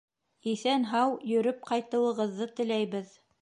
Иҫән-һау 0.51 1.13
йөрөп 1.33 1.61
ҡайтыуығыҙҙы 1.69 2.49
теләйбеҙ! 2.63 3.15